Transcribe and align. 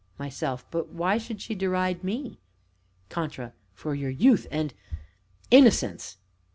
MYSELF. 0.17 0.65
But 0.71 0.89
why 0.89 1.19
should 1.19 1.41
she 1.43 1.53
deride 1.53 2.03
me? 2.03 2.39
CONTRA. 3.09 3.53
For 3.75 3.93
your 3.93 4.09
youth 4.09 4.47
and 4.49 4.73
innocence. 5.51 6.17